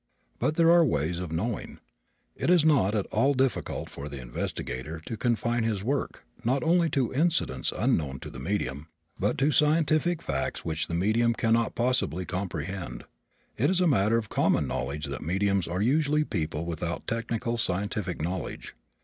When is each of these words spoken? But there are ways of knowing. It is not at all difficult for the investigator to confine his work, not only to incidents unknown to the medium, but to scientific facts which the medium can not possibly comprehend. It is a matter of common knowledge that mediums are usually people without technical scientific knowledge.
But 0.39 0.55
there 0.55 0.71
are 0.71 0.83
ways 0.83 1.19
of 1.19 1.31
knowing. 1.31 1.77
It 2.35 2.49
is 2.49 2.65
not 2.65 2.95
at 2.95 3.05
all 3.11 3.35
difficult 3.35 3.87
for 3.87 4.09
the 4.09 4.19
investigator 4.19 4.99
to 5.05 5.15
confine 5.15 5.61
his 5.63 5.83
work, 5.83 6.25
not 6.43 6.63
only 6.63 6.89
to 6.89 7.13
incidents 7.13 7.71
unknown 7.71 8.19
to 8.21 8.31
the 8.31 8.39
medium, 8.39 8.87
but 9.19 9.37
to 9.37 9.51
scientific 9.51 10.23
facts 10.23 10.65
which 10.65 10.87
the 10.87 10.95
medium 10.95 11.35
can 11.35 11.53
not 11.53 11.75
possibly 11.75 12.25
comprehend. 12.25 13.03
It 13.57 13.69
is 13.69 13.79
a 13.79 13.85
matter 13.85 14.17
of 14.17 14.27
common 14.27 14.65
knowledge 14.65 15.05
that 15.05 15.21
mediums 15.21 15.67
are 15.67 15.83
usually 15.83 16.23
people 16.23 16.65
without 16.65 17.05
technical 17.05 17.55
scientific 17.57 18.23
knowledge. 18.23 18.73